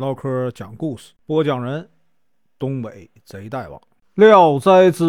[0.00, 1.86] 唠嗑讲故事，播讲人：
[2.58, 3.78] 东北贼大王。
[4.14, 5.04] 《聊斋之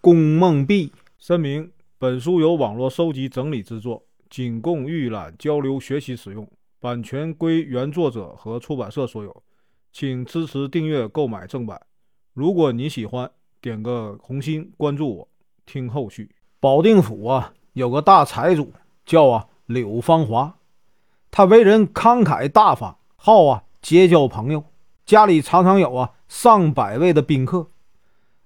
[0.00, 0.86] 宫梦壁》
[1.18, 6.50] 声明：本书由网络收集整理制作，仅供预览、交流、学习使用，
[6.80, 9.42] 版权归原作者和出版社所有，
[9.92, 11.78] 请支持订阅、购买正版。
[12.32, 13.30] 如果你喜欢，
[13.60, 15.28] 点个红心，关注我，
[15.66, 16.30] 听后续。
[16.58, 18.72] 保定府啊，有个大财主
[19.04, 20.56] 叫啊柳芳华，
[21.30, 24.64] 他为人慷慨大方，好啊结交朋友，
[25.06, 27.68] 家里常常有啊上百位的宾客。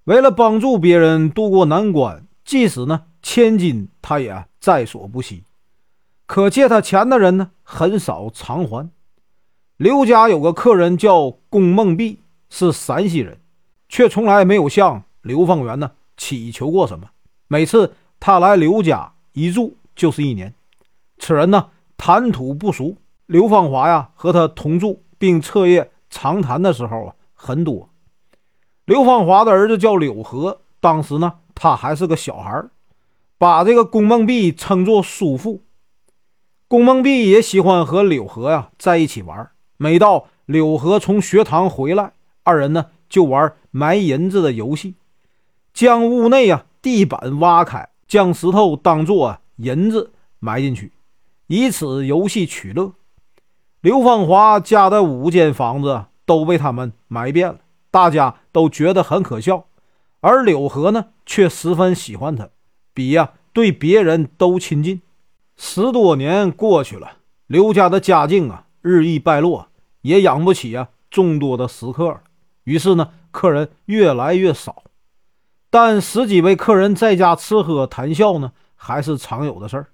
[0.05, 5.45] 为了帮助别人渡过难关，即使呢千金他也在所不惜。
[6.27, 8.91] 可借他钱的人呢很少偿还。
[9.77, 13.39] 刘家有个客人叫龚梦碧，是陕西人，
[13.89, 17.11] 却从来没有向刘方元呢祈求过什么。
[17.49, 17.95] 每次。
[18.21, 20.55] 他来刘家一住就是一年，
[21.19, 22.97] 此人呢谈吐不俗。
[23.27, 27.89] 刘芳华呀和他同住并彻夜长谈的时候啊很多。
[28.85, 32.63] 刘芳华的儿子叫柳河，当时呢他还是个小孩
[33.39, 35.63] 把这个龚梦碧称作叔父。
[36.69, 39.51] 龚梦碧也喜欢和柳河呀在一起玩。
[39.79, 44.97] 每到柳河从学堂回来，二人呢就玩埋银子的游戏，
[45.73, 47.89] 将屋内啊地板挖开。
[48.07, 50.93] 将石头当做银子埋进去，
[51.47, 52.93] 以此游戏取乐。
[53.85, 57.59] 刘芳华家的五间房子都被他们埋遍了，
[57.91, 59.67] 大家都觉得很可笑。
[60.23, 62.49] 而柳河呢，却十分喜欢他，
[62.95, 65.03] 比呀对别人都亲近。
[65.59, 69.69] 十多年过去了，刘家的家境啊日益败落，
[70.01, 72.23] 也养不起啊众多的食客。
[72.63, 74.85] 于是呢，客人越来越少。
[75.69, 79.89] 但十几位客人在家吃喝谈笑呢，还是常有的事儿。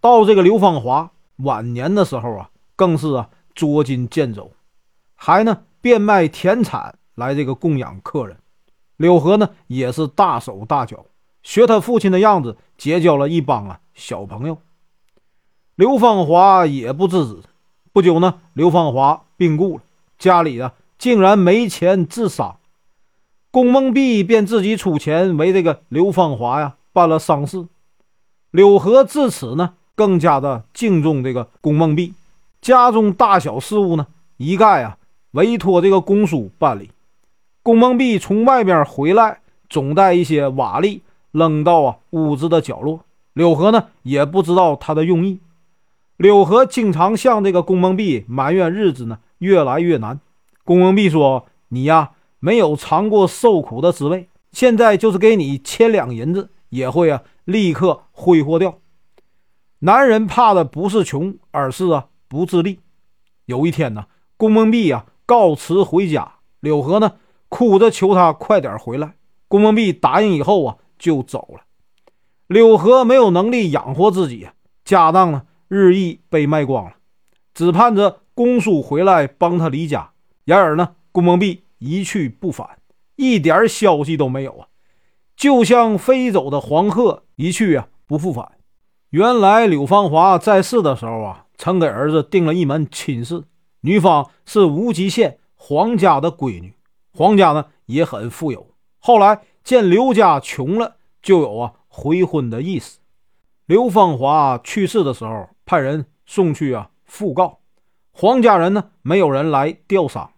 [0.00, 4.52] 到这个刘芳华晚年的时候啊，更是啊捉襟见肘，
[5.14, 8.38] 还呢变卖田产来这个供养客人。
[8.96, 11.06] 柳河呢也是大手大脚，
[11.42, 14.58] 学他父亲的样子，结交了一帮啊小朋友。
[15.74, 17.42] 刘芳华也不自知，
[17.92, 19.82] 不久呢，刘芳华病故了，
[20.18, 22.58] 家里啊竟然没钱治丧。
[23.50, 27.66] 龚梦碧便自己出钱为这个刘芳华呀办了丧事。
[28.50, 32.14] 柳河自此呢更加的敬重这个龚梦碧，
[32.62, 34.06] 家中大小事务呢
[34.38, 34.96] 一概啊
[35.32, 36.90] 委托这个公叔办理。
[37.62, 41.02] 龚梦碧从外边回来，总带一些瓦砾
[41.32, 43.04] 扔到啊屋子的角落。
[43.34, 45.40] 柳河呢也不知道他的用意。
[46.16, 50.20] 柳河经常向这个龚梦碧埋怨日子呢越来越难。
[50.64, 52.12] 龚梦碧说：“你呀。”
[52.44, 58.80] 没有尝过受苦的滋味，现在就是给你千两银子，也会啊立刻挥霍掉。
[59.78, 62.80] 男人怕的不是穷，而是啊不自立。
[63.44, 64.06] 有一天呢，
[64.38, 67.16] 宫梦碧啊告辞回家，柳河呢
[67.50, 69.16] 哭着求他快点回来。
[69.48, 71.64] 宫梦碧答应以后啊就走了。
[72.46, 74.48] 柳河没有能力养活自己，
[74.82, 76.92] 家当呢日益被卖光了，
[77.52, 80.12] 只盼着公叔回来帮他离家。
[80.46, 81.64] 然而呢，宫梦碧。
[81.84, 82.78] 一去不返，
[83.16, 84.68] 一点消息都没有啊！
[85.34, 88.52] 就像飞走的黄鹤，一去啊不复返。
[89.12, 93.44] 原来柳芳华在世的时候啊，曾给儿子定了一门亲事，
[93.82, 96.72] 女方是无极县黄家的闺女，
[97.12, 98.68] 黄家呢也很富有。
[98.98, 103.00] 后来见刘家穷了，就有啊回婚的意思。
[103.66, 107.58] 刘芳华去世的时候，派人送去啊讣告，
[108.12, 110.32] 黄家人呢没有人来吊丧。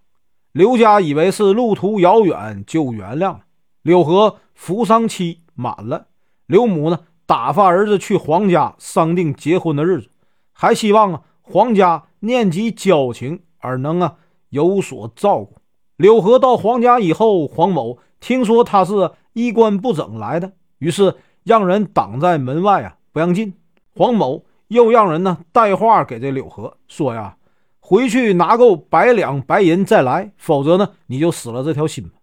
[0.50, 3.42] 刘家以为是路途遥远，就原谅了。
[3.82, 6.08] 柳河服丧期满了，
[6.46, 10.08] 刘母呢打发儿子去黄家商定结婚的日子，
[10.52, 14.16] 还希望啊黄家念及交情而能啊
[14.50, 15.56] 有所照顾。
[15.96, 21.14] 柳河到黄家以后，黄某听说他是衣冠不整来的，于是
[21.44, 23.54] 让人挡在门外啊不让进。
[23.94, 27.36] 黄某又让人呢带话给这柳河说呀。
[27.86, 32.14] 回去拿够百两白银再来，否则呢，你就死了这条心吧。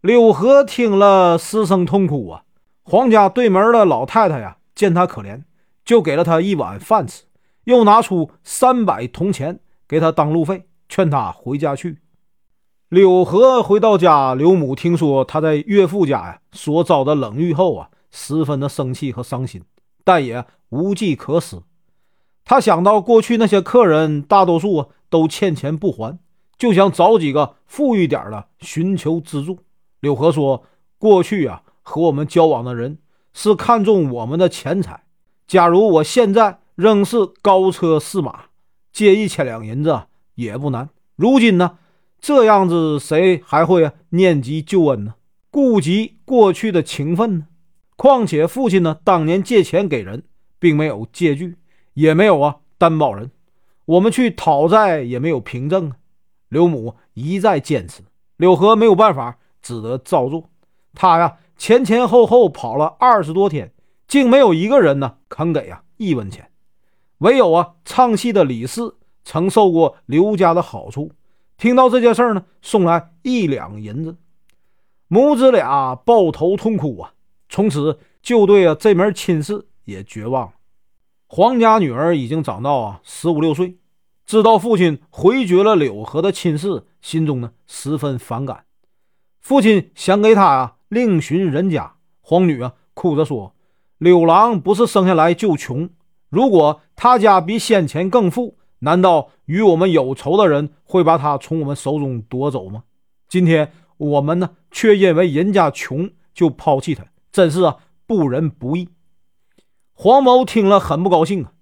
[0.00, 2.42] 柳河听了，失声痛哭啊。
[2.90, 5.42] 黄家对门的老太太呀，见他可怜，
[5.84, 7.24] 就给了他一碗饭吃，
[7.64, 11.98] 又拿出三百铜钱给他当路费，劝他回家去。
[12.88, 19.62] 柳河回到家，刘母听说他在岳父家呀所遭的冷遇后啊，十分的生气和伤心，
[20.02, 21.60] 但也无计可施。
[22.42, 26.18] 他想到过去那些客人大多数啊都欠钱不还，
[26.56, 29.58] 就想找几个富裕点的寻求资助。
[30.00, 30.64] 柳河说
[30.96, 32.98] ：“过去啊和我们交往的人
[33.32, 35.04] 是看中我们的钱财，
[35.46, 38.44] 假如我现在仍是高车驷马，
[38.92, 40.02] 借一千两银子
[40.34, 40.90] 也不难。
[41.16, 41.78] 如今呢，
[42.20, 45.14] 这样子谁还会念及旧恩呢？
[45.50, 47.46] 顾及过去的情分呢？
[47.96, 50.24] 况且父亲呢，当年借钱给人，
[50.58, 51.56] 并没有借据，
[51.94, 53.30] 也没有啊担保人，
[53.86, 55.96] 我们去讨债也没有凭证啊。
[56.50, 58.02] 刘母一再坚持，
[58.36, 60.50] 柳河没有办法，只得照做。
[60.94, 63.74] 他呀，前前后后跑了二十多天，
[64.06, 66.50] 竟没有一个人呢肯给啊一文钱。
[67.18, 71.10] 唯有啊，唱戏的李四曾受过刘家的好处，
[71.56, 74.16] 听到这件事呢，送来一两银子。
[75.08, 77.12] 母子俩抱头痛哭啊，
[77.48, 80.52] 从此就对啊这门亲事也绝望了。
[81.26, 83.76] 黄家女儿已经长到啊十五六岁，
[84.24, 88.64] 知道父亲回绝了柳河的亲事，心中呢十分反感。
[89.40, 93.54] 父亲想给他啊另寻人家，黄女啊哭着说
[93.98, 95.90] ：“柳郎不是生下来就穷。”
[96.30, 102.84] 如果他家比先前更富，难道与我们有仇的人会把他从我们手中夺走吗？
[103.28, 107.76] 今天我们呢，却因为人家穷就抛弃他，真是啊
[108.06, 108.88] 不仁不义。
[109.94, 111.52] 黄某听了很不高兴啊，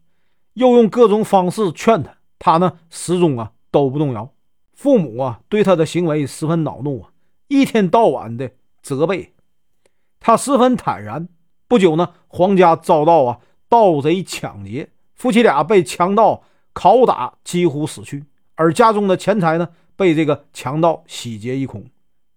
[0.54, 4.32] 又用各种方式劝他，他呢始终啊都不动摇。
[4.72, 7.10] 父母啊对他的行为十分恼怒啊，
[7.48, 8.50] 一天到晚的
[8.86, 9.34] 责备
[10.20, 11.28] 他，十分坦然。
[11.66, 13.40] 不久呢，黄家遭到啊。
[13.68, 18.24] 盗贼抢劫，夫妻俩被强盗拷打，几乎死去。
[18.54, 21.84] 而家中的钱财呢，被这个强盗洗劫一空。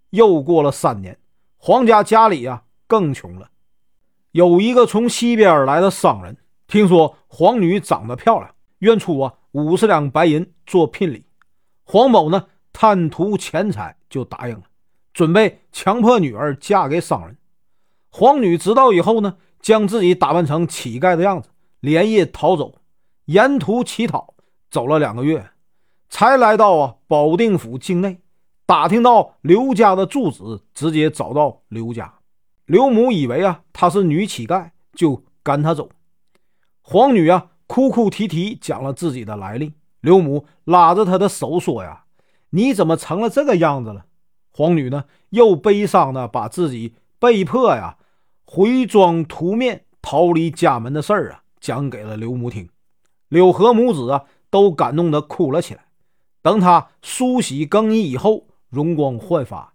[0.10, 1.20] 又过了三年，
[1.58, 3.52] 黄家家里啊更穷了。
[4.32, 6.36] 有一个从西边来的商人，
[6.66, 11.24] 听说黄女长得漂亮，愿出啊五十两白银做聘礼。
[11.84, 14.64] 黄某呢贪图钱财，就答应了，
[15.20, 17.36] 准备强迫女儿嫁给商人。
[18.10, 19.36] 黄女知道以后呢。
[19.62, 21.50] 将自己打扮成乞丐的样子，
[21.82, 22.76] 连夜逃走，
[23.26, 24.34] 沿途乞讨，
[24.72, 25.50] 走了两个月，
[26.08, 28.22] 才来到啊保定府境内，
[28.66, 32.14] 打听到刘家的住址，直接找到刘家。
[32.68, 35.90] 刘母以为啊她是女乞丐，就赶她走。
[36.82, 42.06] 黄女啊哭哭啼啼讲了自己的来历，刘母拉着她的手说呀
[42.52, 44.06] ：“你怎么成了这个样子了？”
[44.52, 47.98] 黄女呢又悲伤的把自己被迫呀。
[48.46, 52.68] 回庄涂面、逃离家门的事儿啊，讲给了刘母听。
[53.28, 55.86] 柳河母子啊，都感动的哭了起来。
[56.42, 59.74] 等他梳洗更衣以后，容光焕发，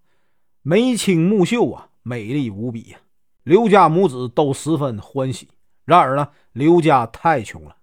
[0.62, 2.98] 眉清目秀啊，美丽无比呀。
[3.44, 5.48] 刘家母子都十分欢喜。
[5.84, 7.76] 然而呢，刘家太穷了，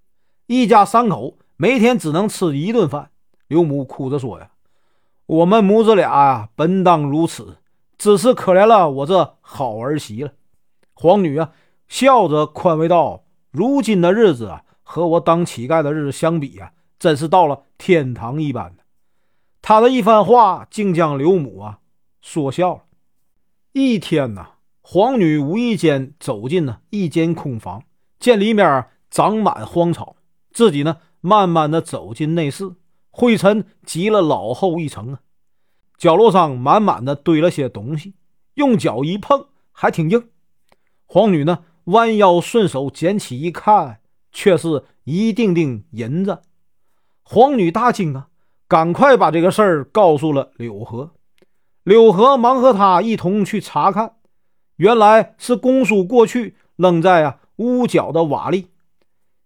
[0.48, 3.12] 一家三口每天只能吃一顿饭。
[3.48, 4.51] 刘母哭着说呀
[5.26, 7.58] ：“我们母子俩呀，本当如此，
[7.98, 10.32] 只是可怜了我这好儿媳了。”
[10.94, 11.52] 黄女啊，
[11.88, 18.84] 笑着宽慰道：“如今的日子啊，和我当乞丐的日子相比啊，真是到了天堂一般的。”
[19.62, 21.80] 他的一番话，竟将刘母啊
[22.22, 22.82] 说笑了。
[23.74, 24.50] 一天呐，
[24.82, 27.84] 黄女无意间走进了一间空房，
[28.20, 30.16] 见里面长满荒草，
[30.52, 32.72] 自己呢，慢慢的走进内室，
[33.12, 35.20] 灰尘积了老厚一层啊，
[35.98, 38.16] 角落上满满的堆了些东西，
[38.56, 40.30] 用脚一碰，还挺硬。
[41.06, 44.00] 黄女呢，弯腰顺手捡起一看，
[44.32, 46.42] 却是一锭锭银子。
[47.24, 48.30] 黄女大惊啊，
[48.68, 51.12] 赶快把这个事儿告诉了柳河。
[51.84, 54.16] 柳河忙和他一同去查看，
[54.78, 58.68] 原来是公叔过去扔在啊屋角的瓦砾，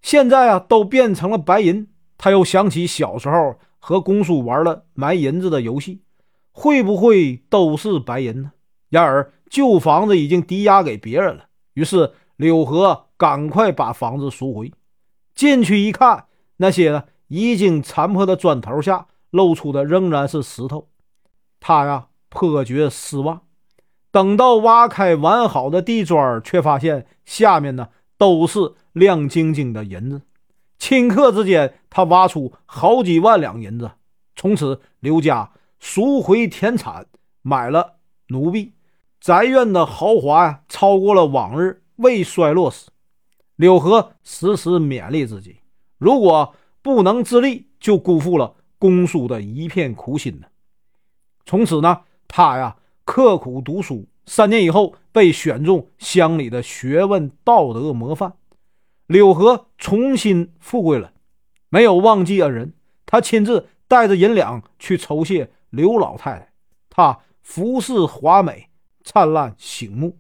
[0.02, 1.88] 现在啊都变成了白银。
[2.18, 6.02] 他又想起小时候和公叔玩了埋银子的游戏，
[6.52, 8.52] 会不会都是白银呢？
[8.90, 11.46] 然而旧房子已经抵押给别人了。
[11.74, 14.72] 于是柳河赶快把房子赎回，
[15.34, 16.26] 进去一看，
[16.58, 20.88] 那些呢已经残破的砖头下露出的仍然是石头，
[21.60, 23.42] 他呀颇觉失望。
[24.12, 30.22] 等到挖开完好的地砖，却发现下面呢都是亮晶晶的银子。
[30.80, 33.92] 顷刻之间，他挖出好几万两银子。
[34.36, 37.06] 从此，刘家赎回田产，
[37.42, 37.96] 买了
[38.28, 38.74] 奴婢。
[39.20, 42.90] 宅院的豪华呀，超过了往日，未衰落时。
[43.56, 45.58] 柳河时时勉励自己，
[45.98, 50.48] 如果不能自立，就辜负了公叔的一片苦心呢。
[51.46, 58.34] 从此呢，他呀刻苦读书，三年以后被选中乡里的学问道德模范。
[59.08, 61.12] 柳河重新富贵了，
[61.70, 62.74] 没有忘记恩人，
[63.06, 66.50] 他亲自带着银两去酬谢刘老太太。
[66.90, 68.70] 他服饰华美。
[69.08, 70.18] 灿烂醒目，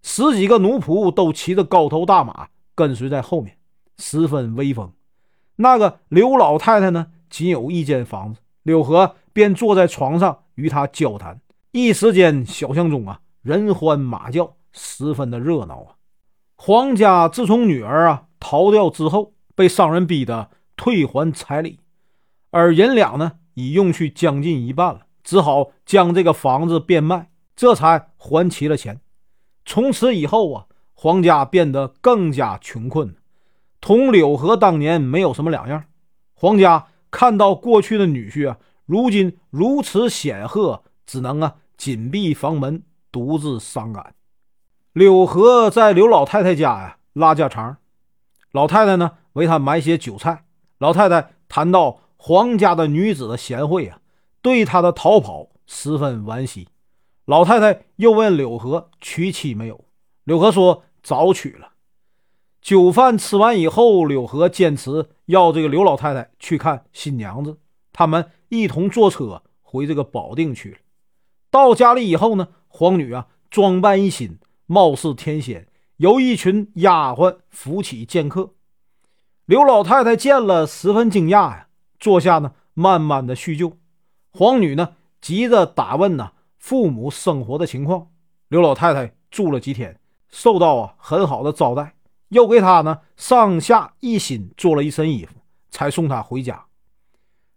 [0.00, 3.58] 十几个奴仆都骑着高头大马跟随在后面，
[3.96, 4.92] 十分威风。
[5.56, 11.40] 那个刘老太太呢，仅有一间房子，柳河便坐在床上与他交谈。
[11.72, 15.96] 一时间，小巷中啊，人欢马叫，十分的热闹啊。
[16.54, 21.80] 黄家自从女儿啊逃掉之后，被商人逼得退还彩礼，
[22.50, 29.00] 而银两呢已用去将近一半了，只好将这个房子变卖，这才还齐了钱。
[29.64, 33.14] 从此以后啊，黄家变得更加穷困，
[33.80, 35.84] 同柳河当年没有什么两样。
[36.34, 40.82] 黄家看到过去的女婿啊，如今如此显赫。
[41.06, 44.14] 只能啊，紧闭房门，独自伤感。
[44.92, 47.78] 柳河在刘老太太家呀拉家常，
[48.52, 50.44] 老太太呢为他买些酒菜。
[50.78, 54.00] 老太太谈到黄家的女子的贤惠啊，
[54.40, 56.68] 对他的逃跑十分惋惜。
[57.24, 59.84] 老太太又问柳河娶妻没有，
[60.24, 61.72] 柳河说早娶了。
[62.62, 67.58] 酒饭吃完以后，柳河坚持要这个刘老太太去看新娘子，
[67.92, 70.78] 他们一同坐车回这个保定去了。
[71.50, 78.54] 到家里以后呢，皇女啊装扮一新，貌似天仙，由一群丫鬟扶起见客。
[79.46, 83.76] 刘老太太见了，十分惊讶呀，坐下呢，慢慢的叙旧。
[84.30, 88.08] 皇女呢急着打问呢父母生活的情况。
[88.48, 91.94] 刘老太太住了几天，受到啊很好的招待，
[92.28, 95.34] 又给她呢上下一心做了一身衣服，
[95.70, 96.66] 才送她回家。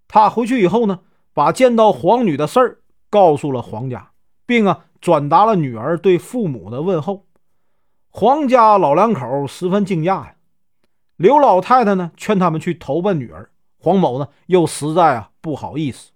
[0.07, 1.01] 她回去以后呢，
[1.33, 2.79] 把见到皇女的事儿。
[3.11, 4.11] 告诉了黄家，
[4.45, 7.27] 并啊转达了女儿对父母的问候。
[8.11, 10.35] 黄家老两口十分惊讶呀。
[11.15, 13.49] 刘老太太呢劝他们去投奔女儿，
[13.79, 16.11] 黄某呢又实在啊不好意思。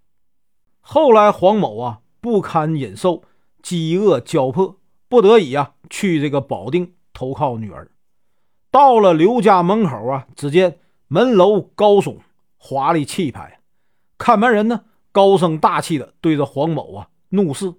[0.81, 3.23] 后来黄某啊不堪忍受
[3.61, 7.89] 饥饿交迫，不得已啊去这个保定投靠女儿。
[8.69, 12.17] 到了刘家门口啊，只见门楼高耸，
[12.57, 13.61] 华丽气派，
[14.17, 14.85] 看门人呢。
[15.11, 17.73] 高声大气的对着黄某啊怒视，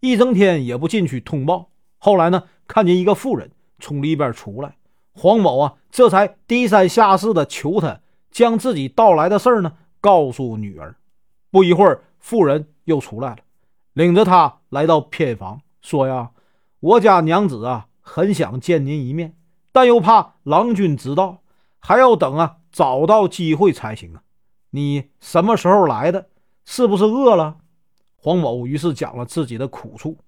[0.00, 1.70] 一整天也不进去通报。
[1.98, 4.76] 后来呢，看见一个妇人从里边出来，
[5.12, 10.94] 黄某啊这才低三下四的求他将自己到来的事儿呢告诉女儿。
[11.50, 13.38] 不一会儿，妇人又出来了，
[13.94, 16.30] 领着他来到偏房，说呀
[16.78, 19.34] ：“我家娘子啊很想见您一面，
[19.72, 21.42] 但又怕郎君知道，
[21.80, 24.22] 还要等啊找到机会才行啊。
[24.70, 26.28] 你什么时候来的？”
[26.66, 27.56] 是不是饿了？
[28.14, 30.18] 黄某于是讲了自己的苦处。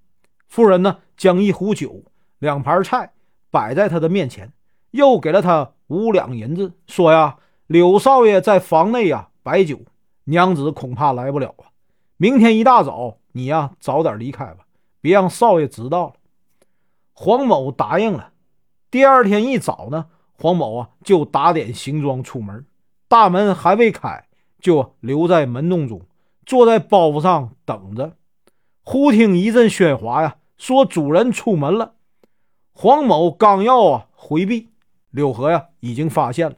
[0.48, 2.02] 妇人呢，将一壶酒、
[2.40, 3.11] 两盘菜
[3.52, 4.52] 摆在他的面前，
[4.90, 7.36] 又给了他五两银子，说呀
[7.68, 9.78] ：“柳少爷在房内呀摆酒，
[10.24, 11.68] 娘子恐怕来不了啊。
[12.16, 14.64] 明天一大早，你呀早点离开吧，
[15.02, 16.14] 别让少爷知道了。”
[17.12, 18.30] 黄某答应了。
[18.90, 22.64] 第二天一早呢，黄某啊就打点行装出门，
[23.06, 24.26] 大门还未开，
[24.60, 26.00] 就留在门洞中。
[26.46, 28.16] 坐在包袱上等着，
[28.82, 31.94] 忽听一阵喧哗呀，说主人出门了。
[32.72, 34.70] 黄某刚要啊回避，
[35.10, 36.56] 柳河呀已经发现了，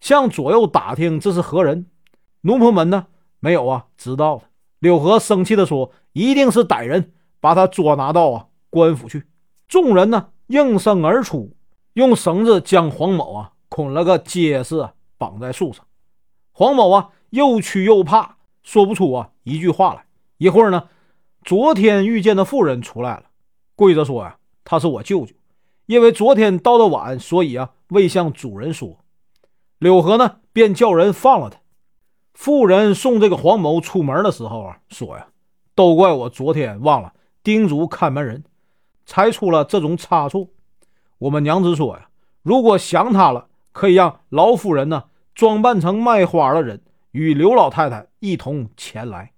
[0.00, 1.86] 向左右打听这是何人。
[2.42, 3.06] 奴仆们呢
[3.40, 4.44] 没有啊知道的。
[4.78, 9.24] 柳河生气地说：“一定是歹人，把他捉拿到啊官府去。”
[9.66, 11.56] 众人呢应声而出，
[11.94, 15.86] 用绳子将黄某啊捆了个结实，绑在树上。
[16.52, 18.36] 黄某啊又屈又怕。
[18.62, 20.06] 说不出啊一句话来。
[20.38, 20.88] 一会儿呢，
[21.44, 23.26] 昨天遇见的妇人出来了，
[23.76, 25.35] 跪着说呀：“他是我舅舅，
[25.86, 28.98] 因为昨天到的晚，所以啊未向主人说。”
[29.78, 31.58] 柳河呢便叫人放了他。
[32.34, 35.28] 妇人送这个黄某出门的时候啊，说呀
[35.74, 37.12] ：“都怪我昨天忘了
[37.42, 38.44] 叮嘱看门人，
[39.04, 40.48] 才出了这种差错。”
[41.18, 42.08] 我们娘子说呀
[42.42, 49.32] ：“如果想他了，可以让老夫人呢装扮成卖花的人。”与刘老太太一同前来。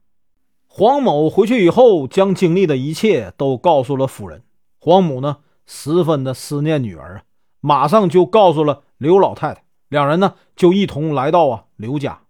[0.66, 4.42] 黄某回去以后，将经历的一切都告诉了夫人。
[4.80, 5.36] 黄母呢，
[5.70, 7.22] 十分的思念女儿啊，
[7.60, 9.62] 马上就告诉了刘老太太。
[9.90, 12.22] 两人呢，就一同来到啊刘家。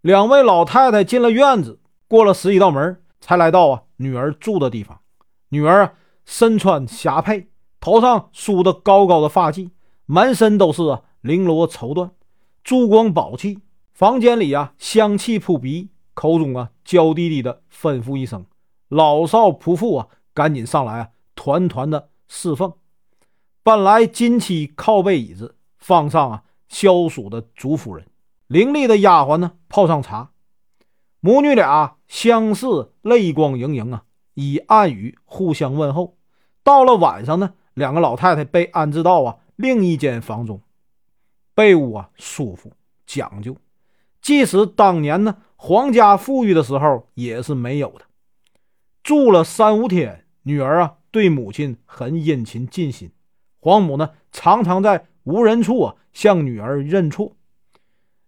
[0.00, 5.00] 两位老太太进了院子，过了十几道门，才来到啊女儿住的地方。
[5.48, 7.48] 女儿啊身穿霞帔，
[7.80, 9.70] 头上梳的高高的发髻，
[10.06, 10.82] 满身都是
[11.22, 12.10] 绫罗绸缎，
[12.62, 13.58] 珠光宝气。
[13.92, 18.44] 房间里啊，香气扑鼻，口中啊娇滴滴的吩咐一声
[18.88, 22.72] ：“老少仆妇啊，赶紧上来啊，团团的侍奉。”
[23.62, 28.06] 搬来金漆靠背椅子，放上啊消暑的竹夫人，
[28.46, 30.30] 伶俐的丫鬟呢泡上茶。
[31.18, 32.66] 母女俩相视
[33.02, 34.04] 泪光盈盈啊，
[34.34, 36.16] 以暗语互相问候。
[36.62, 40.60] 到了晚上呢，两个老太太被安置到啊另一间房中，
[41.54, 42.72] 被窝啊舒服
[43.04, 43.56] 讲究。
[44.20, 48.04] 即使当年呢，皇家富裕的时候也是没有的。
[49.02, 53.10] 住了三五天，女儿啊对母亲很殷勤尽心，
[53.58, 57.34] 皇母呢常常在无人处啊向女儿认错。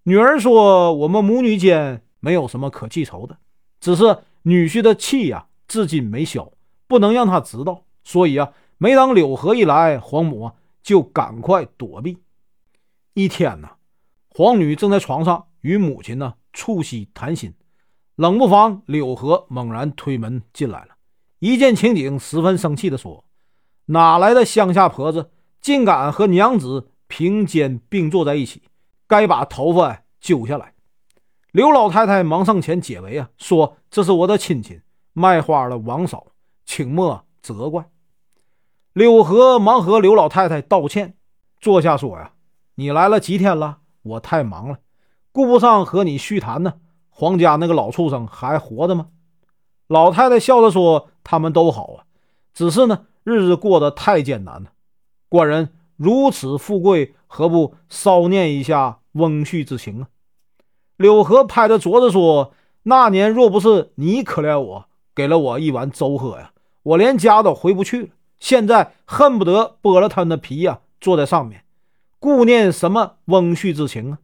[0.05, 3.37] 女儿说：“我们母女间没有什么可记仇的，
[3.79, 6.51] 只是女婿的气呀至今没消，
[6.87, 7.85] 不能让他知道。
[8.05, 12.17] 所以啊，每当柳河一来，皇母啊就赶快躲避。
[13.13, 13.69] 一天呢，
[14.31, 17.53] 皇女正在床上。”与母亲呢促膝谈心，
[18.15, 20.95] 冷不防柳河猛然推门进来了，
[21.41, 23.25] 一见情景，十分生气地说
[23.87, 25.31] ：“哪来的乡下婆子，
[25.61, 28.63] 竟敢和娘子平肩并坐在一起？
[29.07, 30.75] 该把头发揪下来！”
[31.53, 34.81] 刘老太太忙上前解围啊，说：“这是我的亲戚
[35.13, 36.27] 卖花的王嫂，
[36.67, 37.89] 请莫责怪。”
[38.93, 41.15] 柳河忙和刘老太太道歉，
[41.61, 42.33] 坐下说：“呀，
[42.75, 43.79] 你来了几天了？
[44.03, 44.79] 我太忙了。”
[45.31, 46.75] 顾不上和你叙谈呢，
[47.11, 49.07] 黄家那个老畜生还活着吗？
[49.87, 52.05] 老太太笑着说：“他们都好啊，
[52.55, 54.73] 只是呢，日子过得太艰难了。
[55.29, 60.09] 官人如此富贵，何不稍念一下翁婿之情啊？”
[60.97, 62.55] 柳河拍着桌子说
[62.85, 68.09] ：“那年若不是你可怜我，给了我一碗粥喝呀，我连家都回不去了。
[68.39, 71.63] 现在恨不得剥了他的皮呀，坐在上面，
[72.19, 74.19] 顾念什么翁婿之情啊？”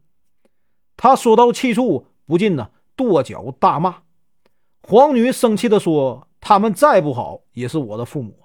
[0.97, 3.97] 他说到气处，不禁呢跺脚大骂。
[4.81, 8.41] 皇女生气地说：“他们再不好，也是我的父母。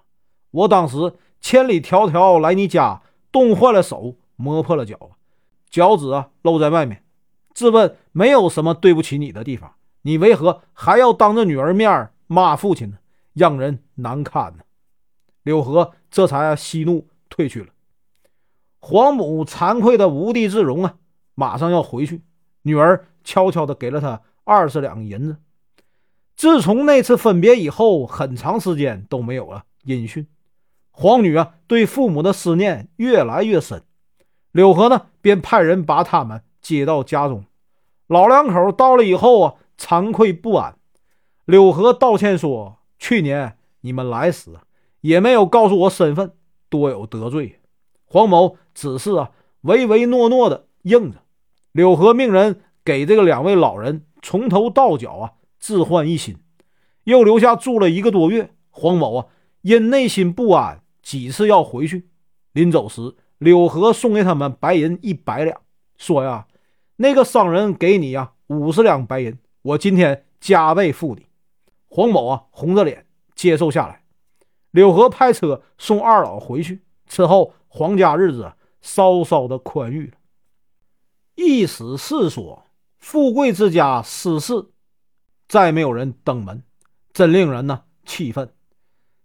[0.52, 5.10] 我当时千里迢迢来你家，冻坏了手，磨破了脚，
[5.68, 7.04] 脚趾啊露在外面。
[7.52, 12.96] 自问没有什么对不起你的地方，你为何还要当着女儿面骂父亲呢？
[13.34, 14.62] 让人难堪呢。”
[15.44, 17.68] 柳河这才息怒退去了。
[18.80, 20.94] 皇母惭愧的无地自容啊，
[21.34, 22.22] 马上要回去。
[22.62, 25.36] 女儿悄悄地给了他二十两银子。
[26.40, 30.26] 自从那次分别以后，很长时间都没有了音讯。
[30.90, 33.82] 皇女啊，对父母的思念越来越深。
[34.50, 37.44] 柳河呢，便派人把他们接到家中。
[38.06, 40.78] 老两口到了以后啊，惭愧不安。
[41.44, 44.52] 柳河道歉说：“去年你们来时，
[45.02, 46.32] 也没有告诉我身份，
[46.70, 47.60] 多有得罪。”
[48.08, 51.18] 黄某只是啊，唯唯诺诺的应着。
[51.72, 56.36] 柳河命人给这个两位老人从头到脚啊置换一新，
[57.04, 58.52] 又留下住了一个多月。
[58.70, 59.26] 黄某啊
[59.60, 62.08] 因内心不安，几次要回去。
[62.52, 65.60] 临走时，柳河送给他们白银一百两，
[65.98, 66.46] 说呀
[66.96, 71.26] ：“那个商人给你呀五十两白银，我今天加倍付你。”
[71.88, 74.02] 黄某啊红着脸接受下来。
[74.70, 76.80] 柳河派车送二老回去。
[77.06, 80.12] 此后，黄家日子稍稍的宽裕了。
[81.34, 82.64] 意思是说，
[82.98, 84.70] 富贵之家失事，
[85.50, 86.62] 再没有人登门，
[87.12, 88.52] 真令人呢气愤。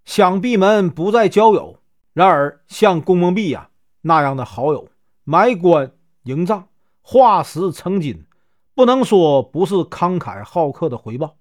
[0.05, 1.77] 想闭门不再交友，
[2.13, 3.69] 然而像宫梦弼呀
[4.01, 4.89] 那样的好友，
[5.23, 5.91] 埋棺
[6.23, 6.67] 营葬，
[7.03, 8.25] 化石成金，
[8.73, 11.35] 不能说不是慷慨好客的回报。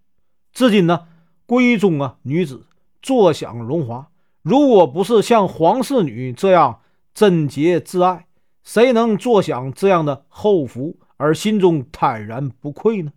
[0.52, 1.06] 至今呢，
[1.46, 2.66] 闺中啊女子
[3.00, 4.10] 坐享荣华，
[4.42, 6.80] 如果不是像皇室女这样
[7.14, 8.26] 贞洁自爱。
[8.62, 13.12] 谁能坐享这样的厚福而心中坦然不愧呢？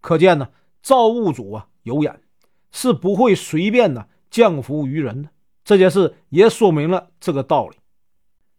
[0.00, 0.48] 可见呢，
[0.82, 2.20] 造物主啊有眼，
[2.70, 5.30] 是不会随便的降福于人的。
[5.64, 7.76] 这件事也说明了这个道理。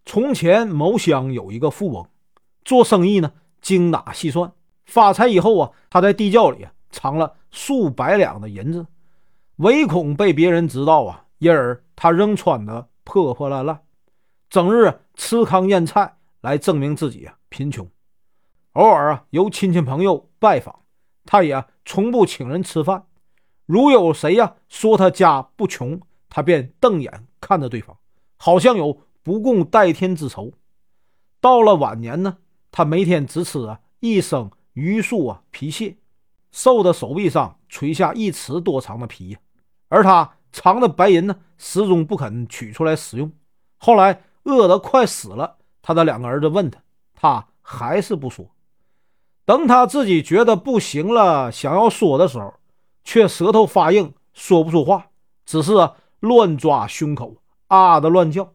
[0.06, 2.08] 从前某乡有一个富翁，
[2.64, 4.52] 做生意呢精打细算，
[4.86, 8.88] 发财以后啊，他在地窖里啊藏了数百两的银子，
[9.58, 13.82] 唯恐被别人知道啊，因而他仍穿得破破烂烂，
[14.50, 16.18] 整日吃糠咽菜。
[16.44, 17.90] 来证明自己啊贫穷，
[18.74, 20.78] 偶尔啊由亲戚朋友拜访，
[21.26, 23.06] 他也从不请人吃饭。
[23.66, 27.98] 如有谁呀说他家不穷，他便瞪眼看着对方，
[28.38, 30.52] 好像有不共戴天之仇。
[31.40, 32.38] 到了晚年呢，
[32.72, 35.98] 他每天只吃啊一生榆树啊皮屑，
[36.52, 39.40] 瘦的手臂上垂下一尺多长的皮呀，
[39.88, 43.32] 而他藏的白银呢，始终不肯取出来使用。
[43.78, 45.58] 后来饿得快死了。
[45.82, 46.82] 他的两个儿子问他，
[47.14, 48.53] 他还是不说。
[49.46, 52.54] 等他自己觉得不行了，想要说的时候，
[53.04, 55.08] 却舌头发硬，说不出话，
[55.46, 55.74] 只是
[56.20, 57.36] 乱抓胸口，
[57.68, 58.54] 啊的乱叫。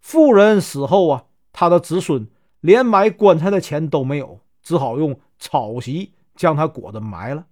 [0.00, 2.28] 妇人死后啊，他的子孙
[2.60, 7.46] 连买棺材的钱都没有，只好用草席将他裹着埋了。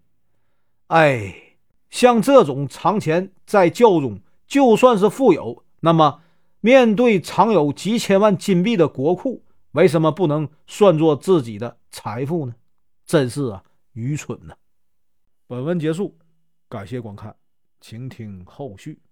[0.89, 1.35] 哎，
[1.91, 6.21] 像这种藏钱在窖中，就算是富有，那么。
[6.65, 9.43] 面对藏有几千万金币的国库，
[9.73, 12.55] 为什么不能算作自己的财富呢？
[13.05, 14.55] 真是啊愚蠢呐！
[15.47, 16.19] 本文结束，
[16.69, 17.37] 感谢观看，
[17.81, 19.03] 请听后续。